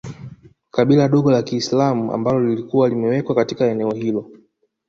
Kabila 0.71 1.07
dogo 1.07 1.31
la 1.31 1.41
kiislamu 1.43 2.13
ambalo 2.13 2.39
lilikuwa 2.39 2.89
limewekwa 2.89 3.35
katika 3.35 3.65
eneo 3.65 3.91
hilo 3.91 4.31